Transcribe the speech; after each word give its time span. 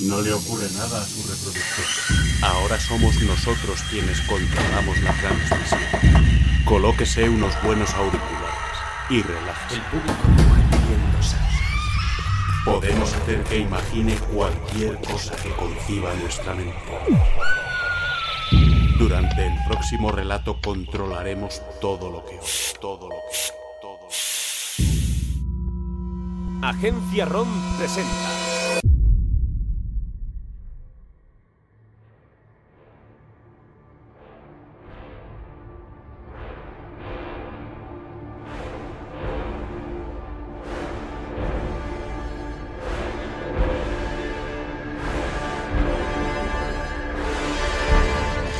No 0.00 0.20
le 0.20 0.32
ocurre 0.32 0.68
nada 0.74 1.00
a 1.00 1.04
su 1.04 1.22
reproductor. 1.22 1.84
Ahora 2.42 2.78
somos 2.78 3.20
nosotros 3.22 3.80
quienes 3.90 4.20
controlamos 4.22 4.98
la 5.00 5.12
transmisión. 5.14 5.80
Colóquese 6.64 7.28
unos 7.28 7.52
buenos 7.62 7.92
auriculares 7.94 8.76
y 9.08 9.22
relájese. 9.22 9.76
El 9.76 9.82
público 9.82 10.28
muere 10.28 10.64
pidiendo 10.70 11.22
salsa. 11.22 11.46
Podemos 12.64 13.12
hacer 13.14 13.42
que 13.44 13.58
imagine 13.58 14.16
cualquier 14.34 15.00
cosa 15.00 15.34
que 15.36 15.50
conciba 15.50 16.12
nuestra 16.14 16.54
mente. 16.54 16.74
Durante 18.98 19.46
el 19.46 19.54
próximo 19.68 20.10
relato 20.12 20.60
controlaremos 20.62 21.62
todo 21.80 22.10
lo 22.10 22.24
que 22.26 22.38
todo 22.80 23.08
lo 23.08 23.16
que 23.30 23.38
todo 23.80 23.98
lo 24.02 24.08
que- 24.08 24.16
Agencia 26.66 27.24
ROM 27.26 27.48
presenta. 27.78 28.45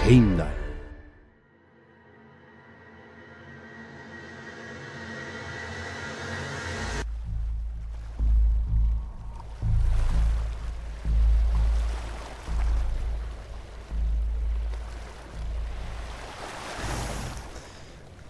Heimdall. 0.08 0.46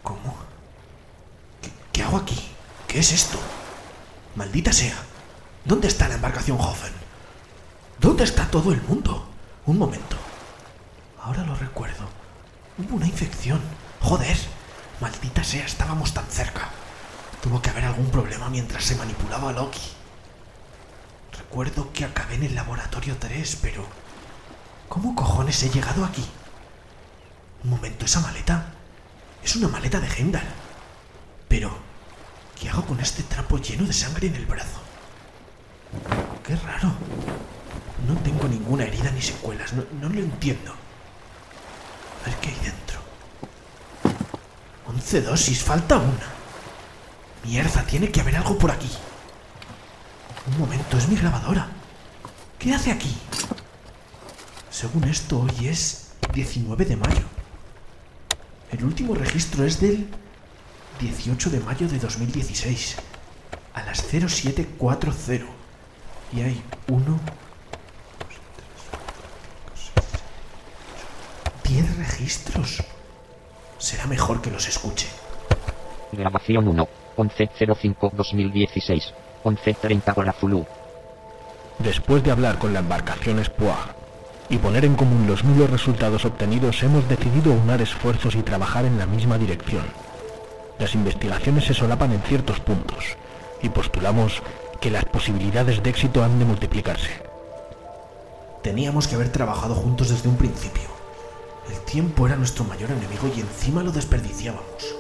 ¿Cómo? 0.03 0.35
¿Qué, 1.93 2.03
hago 2.03 2.17
aquí? 2.17 2.41
¿Qué 2.89 3.01
es 3.01 3.13
esto? 3.13 3.39
Maldita 4.35 4.73
sea. 4.73 4.97
¿Dónde 5.67 5.89
está 5.89 6.09
la 6.09 6.15
embarcación 6.15 6.59
Hoffen? 6.59 6.93
¿Dónde 8.01 8.25
está 8.25 8.51
todo 8.51 8.73
el 8.73 8.81
mundo? 8.81 9.29
Un 9.67 9.77
momento. 9.77 10.26
Hubo 12.79 12.97
una 12.97 13.07
infección. 13.07 13.61
Joder. 14.01 14.37
Maldita 15.01 15.45
sea, 15.45 15.65
estábamos 15.65 16.15
tan 16.15 16.27
cerca. 16.27 16.71
Tuvo 17.43 17.61
que 17.61 17.71
haber 17.71 17.85
algún 17.85 18.11
problema 18.11 18.49
mientras 18.49 18.85
se 18.85 18.97
manipulaba 18.97 19.51
a 19.51 19.53
Loki. 19.53 19.81
Recuerdo 21.37 21.93
que 21.93 22.05
acabé 22.05 22.35
en 22.37 22.45
el 22.45 22.55
laboratorio 22.55 23.17
3, 23.19 23.59
pero... 23.63 23.85
¿Cómo 24.89 25.15
cojones 25.15 25.63
he 25.63 25.71
llegado 25.71 26.05
aquí? 26.05 26.25
Un 27.65 27.71
momento, 27.71 28.05
esa 28.05 28.21
maleta. 28.21 28.73
Es 29.43 29.57
una 29.57 29.69
maleta 29.69 30.01
de 30.01 30.09
Heimdall. 30.09 30.47
Pero, 31.49 31.77
¿qué 32.59 32.69
hago 32.69 32.85
con 32.85 33.01
este 33.01 33.23
trapo 33.23 33.59
lleno 33.59 33.85
de 33.87 33.93
sangre 33.93 34.29
en 34.29 34.37
el 34.37 34.47
brazo? 34.47 34.81
Qué 36.45 36.57
raro. 36.57 36.93
No 38.07 38.17
tengo 38.23 38.49
ninguna 38.49 38.85
herida 38.85 39.11
ni 39.11 39.23
secuelas. 39.23 39.73
No, 39.73 39.85
no 40.01 40.09
lo 40.09 40.21
entiendo. 40.21 40.73
A 42.23 42.29
ver 42.29 42.37
qué 42.39 42.49
hay 42.49 42.57
dentro. 42.57 43.01
Once 45.07 45.23
dosis, 45.23 45.63
falta 45.63 45.99
una. 45.99 46.27
Mierda, 47.45 47.85
tiene 47.85 48.11
que 48.11 48.21
haber 48.21 48.35
algo 48.39 48.59
por 48.59 48.73
aquí. 48.73 48.91
Un 50.49 50.59
momento, 50.59 50.99
es 50.99 51.07
mi 51.07 51.15
grabadora. 51.15 51.69
¿Qué 52.59 52.75
hace 52.75 52.91
aquí? 52.91 53.17
Según 54.69 55.05
esto, 55.05 55.39
hoy 55.39 55.69
es 55.69 56.09
19 56.35 56.85
de 56.87 56.97
mayo. 56.97 57.23
El 58.73 58.83
último 58.83 59.15
registro 59.15 59.65
es 59.65 59.79
del 59.79 60.09
18 60.99 61.51
de 61.51 61.61
mayo 61.61 61.87
de 61.87 62.01
2016, 62.01 62.97
a 63.75 63.83
las 63.85 64.03
0740. 64.03 65.47
Y 66.33 66.41
hay 66.41 66.61
uno... 66.89 67.21
Diez 71.63 71.97
registros. 71.97 72.83
Será 73.87 74.09
mejor 74.09 74.43
que 74.43 74.51
los 74.51 74.67
escuche. 74.67 75.07
Grabación 76.11 76.67
1. 76.67 76.89
11.05.2016. 77.19 79.13
11.30 79.45 80.13
hora 80.17 80.33
Zulu. 80.33 80.67
Después 81.79 82.25
de 82.25 82.33
hablar 82.33 82.59
con 82.59 82.73
la 82.73 82.81
embarcación 82.81 83.45
Spoag 83.45 83.95
y 84.49 84.59
poner 84.59 84.87
en 84.87 84.97
común 84.97 85.29
los 85.29 85.45
nulos 85.45 85.71
resultados 85.71 86.25
obtenidos, 86.25 86.83
hemos 86.83 87.09
decidido 87.09 87.53
unar 87.53 87.81
esfuerzos 87.81 88.35
y 88.35 88.43
trabajar 88.43 88.87
en 88.87 88.99
la 88.99 89.07
misma 89.07 89.39
dirección. 89.39 89.85
Las 90.81 90.97
investigaciones 90.97 91.67
se 91.67 91.75
solapan 91.75 92.11
en 92.11 92.23
ciertos 92.23 92.59
puntos 92.59 93.17
y 93.63 93.69
postulamos 93.69 94.43
que 94.81 94.91
las 94.91 95.05
posibilidades 95.05 95.81
de 95.81 95.91
éxito 95.91 96.25
han 96.25 96.41
de 96.41 96.45
multiplicarse. 96.45 97.23
Teníamos 98.65 99.07
que 99.07 99.15
haber 99.15 99.31
trabajado 99.31 99.77
juntos 99.77 100.09
desde 100.09 100.29
un 100.29 100.37
principio. 100.37 101.06
Tiempo 101.97 102.27
era 102.27 102.37
nuestro 102.37 102.65
mayor 102.65 102.91
enemigo 102.91 103.27
y 103.35 103.41
encima 103.41 103.83
lo 103.83 103.91
desperdiciábamos. 103.91 104.95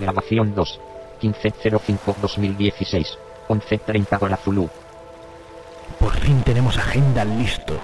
Grabación 0.00 0.52
2. 0.52 0.80
15.05.2016. 1.22 3.06
11.30 3.48 4.18
hora 4.20 4.36
Zulu. 4.36 4.68
Por 6.00 6.16
fin 6.16 6.42
tenemos 6.42 6.76
a 6.76 6.92
Heimdall 6.92 7.38
listo, 7.38 7.78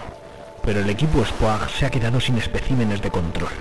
pero 0.64 0.80
el 0.80 0.90
equipo 0.90 1.24
Spoag 1.24 1.70
se 1.70 1.86
ha 1.86 1.90
quedado 1.90 2.18
sin 2.18 2.36
especímenes 2.36 3.00
de 3.02 3.12
control 3.12 3.52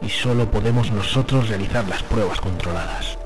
y 0.00 0.08
solo 0.08 0.48
podemos 0.48 0.92
nosotros 0.92 1.48
realizar 1.48 1.88
las 1.88 2.04
pruebas 2.04 2.40
controladas. 2.40 3.18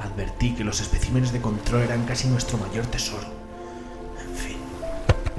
Advertí 0.00 0.54
que 0.54 0.62
los 0.62 0.80
especímenes 0.80 1.32
de 1.32 1.40
control 1.40 1.82
eran 1.82 2.04
casi 2.04 2.28
nuestro 2.28 2.58
mayor 2.58 2.86
tesoro. 2.86 3.26
En 4.20 4.36
fin, 4.36 4.58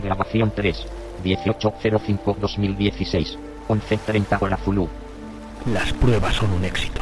Grabación 0.03 0.51
3. 0.53 0.87
18.05.2016. 1.23 3.50
11.30 3.71 4.37
hora 4.41 4.57
Zulu. 4.57 4.89
Las 5.65 5.93
pruebas 5.93 6.35
son 6.35 6.51
un 6.51 6.65
éxito 6.65 7.01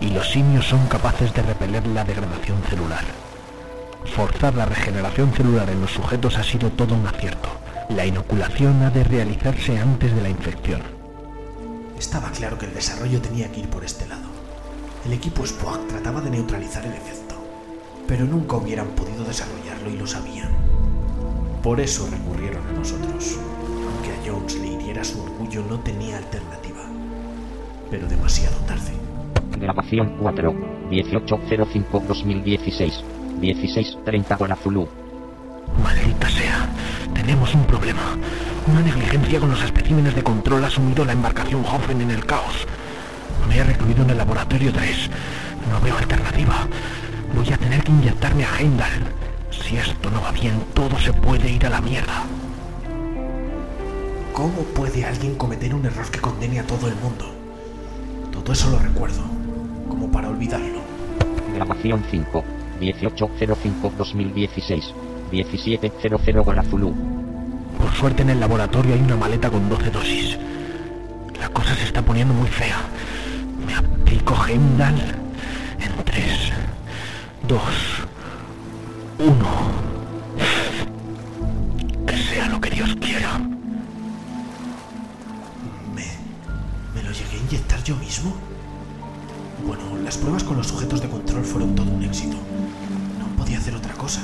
y 0.00 0.08
los 0.08 0.30
simios 0.30 0.66
son 0.66 0.86
capaces 0.86 1.34
de 1.34 1.42
repeler 1.42 1.86
la 1.88 2.04
degradación 2.04 2.62
celular. 2.70 3.04
Forzar 4.14 4.54
la 4.54 4.64
regeneración 4.64 5.32
celular 5.34 5.68
en 5.68 5.80
los 5.80 5.90
sujetos 5.90 6.38
ha 6.38 6.42
sido 6.42 6.70
todo 6.70 6.94
un 6.94 7.06
acierto. 7.06 7.48
La 7.90 8.06
inoculación 8.06 8.82
ha 8.82 8.90
de 8.90 9.04
realizarse 9.04 9.78
antes 9.78 10.14
de 10.14 10.22
la 10.22 10.28
infección. 10.28 10.80
estaba 11.98 12.30
claro 12.30 12.58
que 12.58 12.66
el 12.66 12.74
desarrollo 12.74 13.20
tenía 13.20 13.50
que 13.52 13.60
ir 13.60 13.68
por 13.68 13.84
este 13.84 14.06
lado. 14.06 14.28
El 15.04 15.12
equipo 15.12 15.44
Spock 15.44 15.86
trataba 15.86 16.20
de 16.20 16.30
neutralizar 16.30 16.84
el 16.84 16.92
efecto, 16.92 17.34
pero 18.06 18.24
nunca 18.24 18.56
hubieran 18.56 18.88
podido 18.88 19.24
desarrollarlo 19.24 19.90
y 19.90 19.96
lo 19.96 20.06
sabían. 20.06 20.50
Por 21.62 21.80
eso 21.80 22.08
recurrieron 22.10 22.66
a 22.68 22.72
nosotros. 22.72 23.38
Aunque 24.06 24.20
a 24.20 24.32
Jones 24.32 24.54
le 24.60 24.68
hiriera 24.68 25.02
su 25.02 25.20
orgullo, 25.20 25.64
no 25.68 25.80
tenía 25.80 26.18
alternativa. 26.18 26.78
Pero 27.90 28.06
demasiado 28.06 28.56
tarde. 28.58 28.92
Grabación 29.58 30.16
4. 30.20 30.54
18.05.2016. 30.90 33.02
16.30 33.40 34.40
hora 34.40 34.54
Zulu. 34.56 34.86
Maldita 35.82 36.28
sea, 36.28 36.68
tenemos 37.14 37.52
un 37.54 37.64
problema. 37.64 38.16
Una 38.68 38.80
negligencia 38.80 39.40
con 39.40 39.50
los 39.50 39.64
especímenes 39.64 40.14
de 40.14 40.22
control 40.22 40.64
ha 40.64 40.70
sumido 40.70 41.04
la 41.04 41.10
embarcación 41.12 41.64
Hoffen 41.64 42.00
en 42.00 42.12
el 42.12 42.24
caos. 42.24 42.64
Me 43.48 43.58
he 43.58 43.64
recluido 43.64 44.04
en 44.04 44.10
el 44.10 44.18
laboratorio 44.18 44.72
3. 44.72 45.10
No 45.70 45.80
veo 45.80 45.98
alternativa. 45.98 46.68
Voy 47.34 47.52
a 47.52 47.58
tener 47.58 47.82
que 47.82 47.90
inyectarme 47.90 48.44
a 48.44 48.56
Heimdall. 48.58 49.02
Si 49.50 49.76
esto 49.76 50.08
no 50.10 50.20
va 50.20 50.30
bien, 50.30 50.62
todo 50.74 50.96
se 50.98 51.12
puede 51.12 51.50
ir 51.50 51.66
a 51.66 51.70
la 51.70 51.80
mierda. 51.80 52.22
¿Cómo 54.36 54.62
puede 54.74 55.02
alguien 55.02 55.34
cometer 55.36 55.74
un 55.74 55.86
error 55.86 56.10
que 56.10 56.20
condene 56.20 56.60
a 56.60 56.66
todo 56.66 56.88
el 56.88 56.96
mundo? 56.96 57.24
Todo 58.30 58.52
eso 58.52 58.68
lo 58.68 58.78
recuerdo, 58.78 59.22
como 59.88 60.12
para 60.12 60.28
olvidarlo. 60.28 60.80
Grabación 61.54 62.04
5. 62.10 62.44
1805-2016. 62.78 64.92
1700 65.32 66.44
Gola 66.44 66.62
Zulu. 66.64 66.94
Por 67.80 67.90
suerte 67.94 68.20
en 68.20 68.28
el 68.28 68.38
laboratorio 68.38 68.92
hay 68.92 69.00
una 69.00 69.16
maleta 69.16 69.48
con 69.48 69.70
12 69.70 69.90
dosis. 69.90 70.38
La 71.40 71.48
cosa 71.48 71.74
se 71.74 71.84
está 71.84 72.02
poniendo 72.02 72.34
muy 72.34 72.48
fea. 72.48 72.76
Me 73.66 73.74
aplico 73.74 74.36
Heimdall 74.46 75.00
en 75.80 76.04
3, 76.04 76.52
2, 77.48 77.62
1. 79.18 79.34
Que 82.06 82.18
sea 82.18 82.50
lo 82.50 82.60
que 82.60 82.68
Dios 82.68 82.94
quiera. 83.00 83.40
Yo 87.86 87.94
mismo? 87.96 88.34
Bueno, 89.64 89.96
las 90.02 90.18
pruebas 90.18 90.42
con 90.42 90.56
los 90.56 90.66
sujetos 90.66 91.00
de 91.00 91.08
control 91.08 91.44
fueron 91.44 91.76
todo 91.76 91.88
un 91.92 92.02
éxito. 92.02 92.36
No 92.36 93.36
podía 93.36 93.58
hacer 93.58 93.76
otra 93.76 93.94
cosa. 93.94 94.22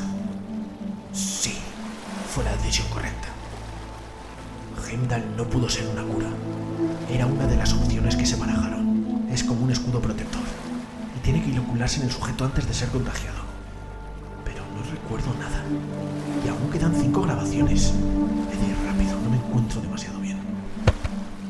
Sí, 1.13 1.55
fue 2.35 2.43
la 2.43 2.57
decisión 2.57 2.89
correcta. 2.89 3.29
Heimdall 4.85 5.37
no 5.37 5.45
pudo 5.45 5.69
ser 5.69 5.87
una 5.87 6.03
cura. 6.03 6.27
Era 7.09 7.27
una 7.27 7.47
de 7.47 7.55
las 7.57 7.73
opciones 7.73 8.17
que 8.17 8.27
se 8.27 8.35
barajaron. 8.35 9.29
Es 9.31 9.45
como 9.45 9.63
un 9.63 9.71
escudo 9.71 10.01
protector. 10.01 10.43
Y 11.17 11.21
tiene 11.21 11.41
que 11.41 11.51
inocularse 11.51 12.01
en 12.01 12.07
el 12.07 12.13
sujeto 12.13 12.45
antes 12.45 12.67
de 12.67 12.75
ser 12.75 12.89
contagiado. 12.89 13.43
Pero 14.45 14.65
no 14.75 14.91
recuerdo 14.91 15.33
nada. 15.39 15.63
Y 16.45 16.49
aún 16.49 16.69
quedan 16.73 16.97
cinco 16.97 17.23
grabaciones. 17.23 17.95
He 18.51 18.87
rápido, 18.89 19.21
no 19.21 19.31
me 19.31 19.37
encuentro 19.37 19.81
demasiado 19.81 20.19
bien. 20.19 20.39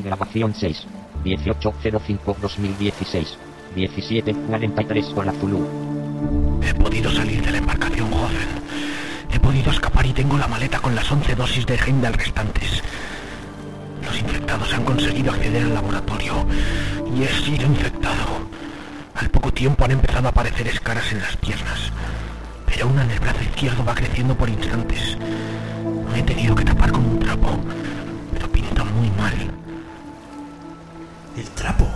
Grabación 0.04 0.54
6. 0.54 0.86
1805-2016. 1.24 3.36
1743 3.74 5.14
Gola 5.14 5.32
Zulu. 5.32 5.66
He 6.62 6.74
podido 6.74 7.10
salir 7.10 7.42
de 7.42 7.52
la 7.52 7.58
embarcación, 7.58 8.10
joven. 8.10 8.48
He 9.32 9.40
podido 9.40 9.70
escapar 9.70 10.06
y 10.06 10.12
tengo 10.12 10.36
la 10.36 10.48
maleta 10.48 10.80
con 10.80 10.94
las 10.94 11.10
11 11.10 11.34
dosis 11.34 11.66
de 11.66 11.76
Heimdall 11.76 12.14
restantes. 12.14 12.82
Los 14.04 14.20
infectados 14.20 14.72
han 14.74 14.84
conseguido 14.84 15.32
acceder 15.32 15.64
al 15.64 15.74
laboratorio 15.74 16.46
y 17.16 17.22
he 17.22 17.28
sido 17.28 17.66
infectado. 17.66 18.48
Al 19.14 19.30
poco 19.30 19.52
tiempo 19.52 19.84
han 19.84 19.92
empezado 19.92 20.26
a 20.26 20.30
aparecer 20.30 20.66
escaras 20.66 21.12
en 21.12 21.20
las 21.20 21.36
piernas, 21.36 21.92
pero 22.66 22.88
una 22.88 23.04
en 23.04 23.10
el 23.10 23.20
brazo 23.20 23.42
izquierdo 23.42 23.84
va 23.84 23.94
creciendo 23.94 24.34
por 24.34 24.48
instantes. 24.48 25.16
Me 26.12 26.20
he 26.20 26.22
tenido 26.22 26.54
que 26.54 26.64
tapar 26.64 26.92
con 26.92 27.04
un 27.04 27.18
trapo, 27.18 27.58
pero 28.32 28.50
pinta 28.50 28.84
muy 28.84 29.10
mal. 29.10 29.61
Trapo. 31.62 31.86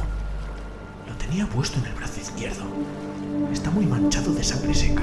Lo 1.08 1.14
tenía 1.16 1.44
puesto 1.44 1.80
en 1.80 1.86
el 1.86 1.92
brazo 1.94 2.20
izquierdo. 2.20 2.62
Está 3.52 3.68
muy 3.68 3.84
manchado 3.84 4.32
de 4.32 4.44
sangre 4.44 4.72
seca. 4.72 5.02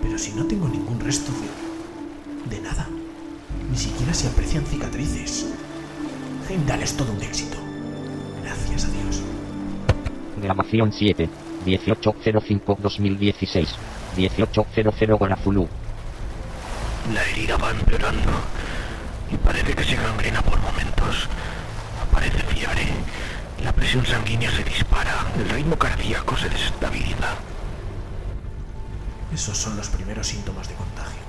Pero 0.00 0.18
si 0.18 0.32
no 0.32 0.46
tengo 0.46 0.66
ningún 0.66 0.98
resto 0.98 1.30
de... 2.48 2.56
de 2.56 2.62
nada. 2.62 2.88
Ni 3.70 3.76
siquiera 3.76 4.14
se 4.14 4.28
aprecian 4.28 4.64
cicatrices. 4.64 5.44
Heimdall 6.48 6.84
es 6.84 6.96
todo 6.96 7.12
un 7.12 7.20
éxito. 7.20 7.58
Gracias 8.42 8.86
a 8.86 8.88
Dios. 8.88 9.20
Grabación 10.42 10.90
7. 10.90 11.28
1805-2016. 11.66 13.66
1800 14.16 15.18
Gola 15.18 15.36
Zulu. 15.36 15.68
La 17.12 17.22
herida 17.28 17.58
va 17.58 17.72
empeorando 17.72 18.30
y 19.30 19.36
parece 19.36 19.74
que 19.74 19.84
se 19.84 19.96
gangrena 19.96 20.40
por 20.40 20.58
momentos. 20.62 21.28
Aparece 22.08 22.38
fiebre. 22.44 22.88
La 23.62 23.72
presión 23.72 24.04
sanguínea 24.04 24.50
se 24.50 24.64
dispara. 24.64 25.26
El 25.38 25.48
ritmo 25.48 25.76
cardíaco 25.76 26.36
se 26.36 26.48
desestabiliza. 26.48 27.36
Esos 29.32 29.56
son 29.56 29.76
los 29.76 29.88
primeros 29.88 30.26
síntomas 30.26 30.68
de 30.68 30.74
contagio. 30.74 31.22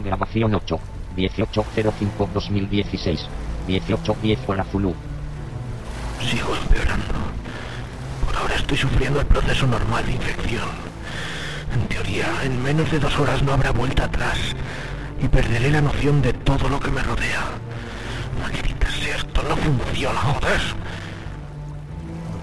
Grabación 0.00 0.54
8. 0.54 0.80
1805-2016. 1.16 3.20
1810 3.66 4.46
Gola 4.46 4.64
Zulu. 4.64 4.94
Sigo 6.28 6.54
empeorando. 6.56 7.14
Por 8.24 8.36
ahora 8.36 8.56
estoy 8.56 8.78
sufriendo 8.78 9.20
el 9.20 9.26
proceso 9.26 9.66
normal 9.66 10.04
de 10.06 10.12
infección. 10.12 10.68
En 11.72 11.86
teoría, 11.88 12.26
en 12.44 12.62
menos 12.62 12.90
de 12.90 12.98
dos 12.98 13.18
horas 13.18 13.42
no 13.42 13.52
habrá 13.52 13.72
vuelta 13.72 14.04
atrás 14.04 14.38
y 15.20 15.28
perderé 15.28 15.70
la 15.70 15.80
noción 15.80 16.22
de 16.22 16.32
todo 16.32 16.68
lo 16.68 16.78
que 16.78 16.90
me 16.90 17.02
rodea. 17.02 17.44
Maldita 18.40 18.90
sea, 18.90 19.16
esto 19.16 19.42
no 19.42 19.56
funciona, 19.56 20.20
joder. 20.20 20.60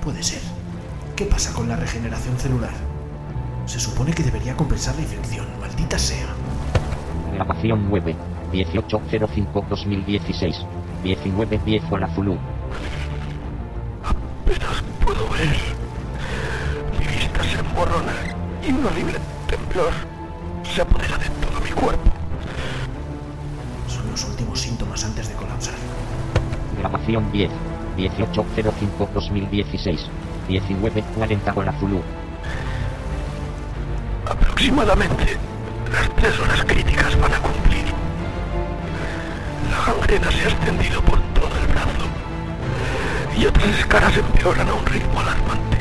Puede 0.04 0.24
ser. 0.24 0.42
¿Qué 1.16 1.26
pasa 1.26 1.54
con 1.54 1.70
la 1.70 1.76
regeneración 1.76 2.36
celular? 2.40 2.72
Se 3.68 3.80
supone 3.80 4.12
que 4.14 4.24
debería 4.24 4.58
compensar 4.58 4.96
la 4.96 5.02
infección. 5.02 5.46
Maldita 5.60 6.00
sea. 6.00 6.26
Grabación 7.36 7.88
9. 7.88 8.16
1805-2016. 8.52 10.66
1910 11.04 11.88
Gola 11.90 12.08
Zulu. 12.16 12.36
Apenas 14.04 14.82
puedo 15.06 15.30
ver. 15.30 15.56
Mi 17.00 17.06
vista 17.06 17.44
se 17.44 17.60
emborrona 17.60 18.14
y 18.68 18.72
un 18.72 18.84
horrible 18.84 19.20
temblor 19.48 19.94
se 20.64 20.82
apodera 20.82 21.20
de 21.20 21.30
todo 21.30 21.62
mi 21.62 21.70
cuerpo. 21.72 22.10
Son 23.88 24.10
los 24.10 24.24
últimos 24.26 24.60
síntomas 24.60 25.06
antes 25.06 25.30
de 25.30 25.36
colapsar. 25.36 25.76
Grabación 26.80 27.32
10. 27.32 27.52
1805-2016. 27.98 30.00
1940 30.48 31.52
Gola 31.52 31.74
Zulu. 31.74 32.02
Aproximadamente 34.30 35.38
las 35.92 36.10
tres 36.16 36.40
horas 36.40 36.64
críticas 36.66 37.20
van 37.20 37.34
a 37.34 37.40
cumplir. 37.40 37.84
La 39.70 39.94
gangrena 39.94 40.32
se 40.32 40.46
ha 40.46 40.50
extendido 40.50 41.02
por 41.02 41.20
todo 41.34 41.52
el 41.58 41.68
brazo 41.68 42.06
y 43.38 43.46
otras 43.46 43.68
escaras 43.80 44.18
empeoran 44.18 44.70
a 44.70 44.74
un 44.74 44.86
ritmo 44.86 45.20
alarmante. 45.20 45.78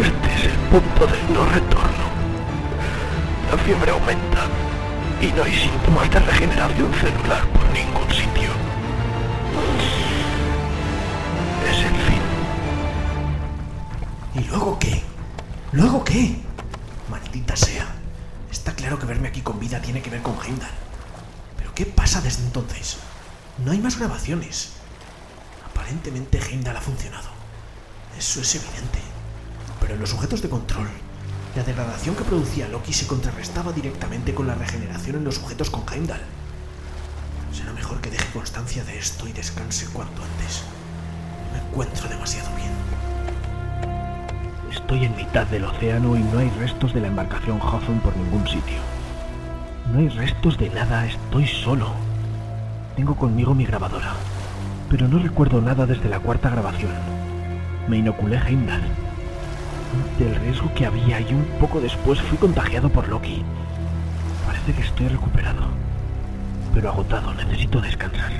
Este 0.00 0.34
es 0.34 0.44
el 0.52 0.58
punto 0.70 1.06
del 1.06 1.34
no 1.34 1.44
retorno. 1.46 2.06
La 3.50 3.58
fiebre 3.58 3.90
aumenta 3.90 4.46
y 5.20 5.32
no 5.32 5.42
hay 5.42 5.52
síntomas 5.52 6.08
de 6.10 6.20
regeneración 6.20 6.94
celular 6.94 7.44
por 7.48 7.68
ningún 7.70 8.08
sitio. 8.10 8.50
¿Y 14.34 14.44
luego 14.44 14.78
qué? 14.78 15.02
¿Luego 15.72 16.04
qué? 16.04 16.36
Maldita 17.10 17.56
sea. 17.56 17.86
Está 18.50 18.74
claro 18.74 18.98
que 18.98 19.06
verme 19.06 19.28
aquí 19.28 19.40
con 19.40 19.58
vida 19.58 19.80
tiene 19.80 20.00
que 20.00 20.10
ver 20.10 20.22
con 20.22 20.36
Heimdall. 20.40 20.70
¿Pero 21.56 21.74
qué 21.74 21.86
pasa 21.86 22.20
desde 22.20 22.44
entonces? 22.44 22.98
No 23.64 23.72
hay 23.72 23.78
más 23.78 23.98
grabaciones. 23.98 24.74
Aparentemente 25.66 26.38
Heimdall 26.38 26.76
ha 26.76 26.80
funcionado. 26.80 27.28
Eso 28.16 28.40
es 28.40 28.54
evidente. 28.54 29.00
Pero 29.80 29.94
en 29.94 30.00
los 30.00 30.10
sujetos 30.10 30.40
de 30.42 30.48
control, 30.48 30.88
la 31.56 31.64
degradación 31.64 32.14
que 32.14 32.24
producía 32.24 32.68
Loki 32.68 32.92
se 32.92 33.06
contrarrestaba 33.06 33.72
directamente 33.72 34.34
con 34.34 34.46
la 34.46 34.54
regeneración 34.54 35.16
en 35.16 35.24
los 35.24 35.36
sujetos 35.36 35.70
con 35.70 35.84
Heimdall. 35.92 36.22
Será 37.52 37.72
mejor 37.72 38.00
que 38.00 38.10
deje 38.10 38.30
constancia 38.32 38.84
de 38.84 38.98
esto 38.98 39.26
y 39.26 39.32
descanse 39.32 39.86
cuanto 39.86 40.22
antes. 40.22 40.62
Me 41.52 41.58
encuentro 41.58 42.08
demasiado 42.08 42.48
bien. 42.56 42.70
Estoy 44.70 45.04
en 45.04 45.16
mitad 45.16 45.46
del 45.46 45.64
océano 45.64 46.16
y 46.16 46.20
no 46.20 46.38
hay 46.38 46.50
restos 46.58 46.92
de 46.94 47.00
la 47.00 47.08
embarcación 47.08 47.60
Hoffen 47.60 48.00
por 48.00 48.16
ningún 48.16 48.46
sitio. 48.46 48.78
No 49.92 50.00
hay 50.00 50.08
restos 50.08 50.58
de 50.58 50.68
nada, 50.70 51.06
estoy 51.06 51.46
solo. 51.46 51.92
Tengo 52.96 53.14
conmigo 53.14 53.54
mi 53.54 53.64
grabadora, 53.64 54.12
pero 54.90 55.08
no 55.08 55.18
recuerdo 55.18 55.60
nada 55.62 55.86
desde 55.86 56.08
la 56.08 56.20
cuarta 56.20 56.50
grabación. 56.50 56.92
Me 57.88 57.98
inoculé 57.98 58.38
Heimdall. 58.38 58.82
Del 60.18 60.34
riesgo 60.34 60.72
que 60.74 60.84
había 60.84 61.20
y 61.20 61.32
un 61.32 61.44
poco 61.60 61.80
después 61.80 62.20
fui 62.20 62.36
contagiado 62.36 62.90
por 62.90 63.08
Loki. 63.08 63.42
Parece 64.46 64.72
que 64.74 64.82
estoy 64.82 65.08
recuperado, 65.08 65.68
pero 66.74 66.90
agotado, 66.90 67.32
necesito 67.34 67.80
descansar. 67.80 68.32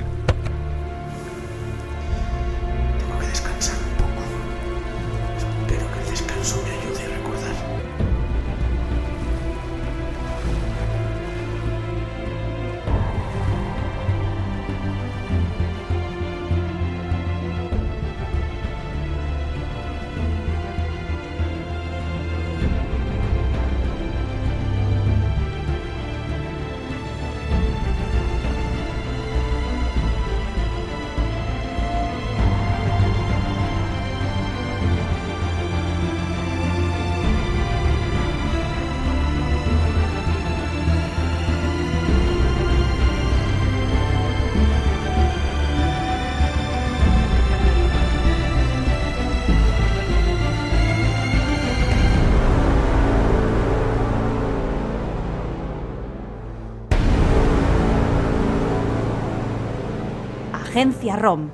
ROM. 60.81 61.49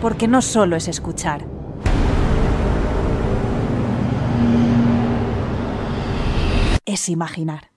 Porque 0.00 0.26
no 0.26 0.42
solo 0.42 0.74
es 0.74 0.88
escuchar. 0.88 1.44
Es 6.84 7.08
imaginar. 7.08 7.71